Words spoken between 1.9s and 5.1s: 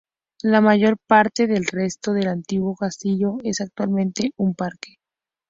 del antiguo castillo es, actualmente, un parque.